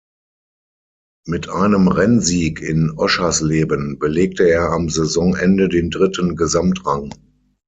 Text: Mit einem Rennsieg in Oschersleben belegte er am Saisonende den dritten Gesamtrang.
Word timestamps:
Mit 1.27 1.47
einem 1.49 1.87
Rennsieg 1.87 2.59
in 2.59 2.89
Oschersleben 2.97 3.99
belegte 3.99 4.49
er 4.49 4.71
am 4.71 4.89
Saisonende 4.89 5.69
den 5.69 5.91
dritten 5.91 6.35
Gesamtrang. 6.35 7.13